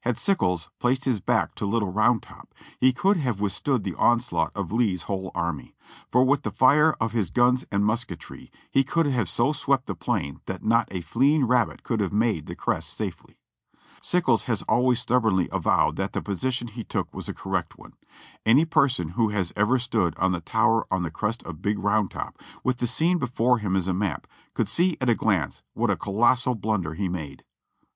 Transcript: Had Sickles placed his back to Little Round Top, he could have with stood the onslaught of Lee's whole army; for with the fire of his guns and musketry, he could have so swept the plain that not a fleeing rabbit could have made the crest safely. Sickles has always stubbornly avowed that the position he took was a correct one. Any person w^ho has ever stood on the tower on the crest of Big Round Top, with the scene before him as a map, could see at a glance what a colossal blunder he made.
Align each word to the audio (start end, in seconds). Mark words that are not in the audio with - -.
Had 0.00 0.18
Sickles 0.18 0.68
placed 0.80 1.04
his 1.04 1.20
back 1.20 1.54
to 1.54 1.64
Little 1.64 1.92
Round 1.92 2.20
Top, 2.20 2.52
he 2.80 2.92
could 2.92 3.18
have 3.18 3.38
with 3.38 3.52
stood 3.52 3.84
the 3.84 3.94
onslaught 3.94 4.50
of 4.56 4.72
Lee's 4.72 5.02
whole 5.02 5.30
army; 5.32 5.76
for 6.10 6.24
with 6.24 6.42
the 6.42 6.50
fire 6.50 6.94
of 7.00 7.12
his 7.12 7.30
guns 7.30 7.64
and 7.70 7.84
musketry, 7.84 8.50
he 8.68 8.82
could 8.82 9.06
have 9.06 9.28
so 9.30 9.52
swept 9.52 9.86
the 9.86 9.94
plain 9.94 10.40
that 10.46 10.64
not 10.64 10.88
a 10.90 11.02
fleeing 11.02 11.46
rabbit 11.46 11.84
could 11.84 12.00
have 12.00 12.12
made 12.12 12.46
the 12.46 12.56
crest 12.56 12.94
safely. 12.94 13.38
Sickles 14.02 14.42
has 14.50 14.62
always 14.62 14.98
stubbornly 14.98 15.48
avowed 15.52 15.94
that 15.94 16.14
the 16.14 16.20
position 16.20 16.66
he 16.66 16.82
took 16.82 17.14
was 17.14 17.28
a 17.28 17.32
correct 17.32 17.78
one. 17.78 17.92
Any 18.44 18.64
person 18.64 19.12
w^ho 19.12 19.30
has 19.32 19.52
ever 19.54 19.78
stood 19.78 20.16
on 20.18 20.32
the 20.32 20.40
tower 20.40 20.84
on 20.90 21.04
the 21.04 21.12
crest 21.12 21.44
of 21.44 21.62
Big 21.62 21.78
Round 21.78 22.10
Top, 22.10 22.40
with 22.64 22.78
the 22.78 22.88
scene 22.88 23.18
before 23.18 23.58
him 23.58 23.76
as 23.76 23.86
a 23.86 23.94
map, 23.94 24.26
could 24.52 24.68
see 24.68 24.96
at 25.00 25.08
a 25.08 25.14
glance 25.14 25.62
what 25.74 25.90
a 25.92 25.96
colossal 25.96 26.56
blunder 26.56 26.94
he 26.94 27.08
made. 27.08 27.44